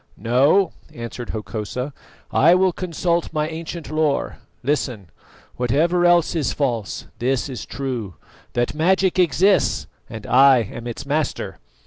"No," 0.17 0.71
answered 0.91 1.29
Hokosa; 1.29 1.93
"I 2.31 2.55
will 2.55 2.71
consult 2.73 3.31
my 3.33 3.47
ancient 3.47 3.91
lore. 3.91 4.37
Listen. 4.63 5.11
Whatever 5.57 6.07
else 6.07 6.33
is 6.35 6.53
false, 6.53 7.05
this 7.19 7.47
is 7.47 7.67
true: 7.67 8.15
that 8.53 8.73
magic 8.73 9.19
exists, 9.19 9.85
and 10.09 10.25
I 10.25 10.61
am 10.63 10.87
its 10.87 11.05
master. 11.05 11.59